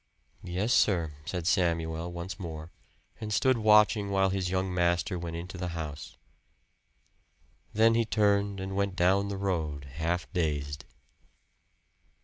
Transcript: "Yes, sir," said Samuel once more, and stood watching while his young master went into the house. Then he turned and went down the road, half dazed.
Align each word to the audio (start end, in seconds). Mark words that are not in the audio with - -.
"Yes, 0.43 0.73
sir," 0.73 1.13
said 1.25 1.45
Samuel 1.45 2.11
once 2.11 2.39
more, 2.39 2.71
and 3.19 3.31
stood 3.31 3.59
watching 3.59 4.09
while 4.09 4.31
his 4.31 4.49
young 4.49 4.73
master 4.73 5.19
went 5.19 5.35
into 5.35 5.59
the 5.59 5.67
house. 5.77 6.17
Then 7.71 7.93
he 7.93 8.03
turned 8.05 8.59
and 8.59 8.75
went 8.75 8.95
down 8.95 9.27
the 9.27 9.37
road, 9.37 9.85
half 9.85 10.25
dazed. 10.33 10.85